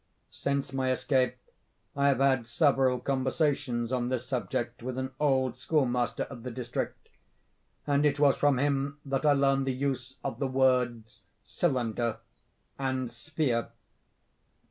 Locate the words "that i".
9.05-9.33